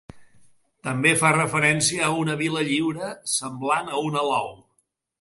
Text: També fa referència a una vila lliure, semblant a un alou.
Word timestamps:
També 0.87 1.11
fa 1.19 1.31
referència 1.35 2.01
a 2.07 2.17
una 2.23 2.39
vila 2.41 2.65
lliure, 2.71 3.13
semblant 3.37 3.97
a 3.99 4.05
un 4.11 4.23
alou. 4.27 4.55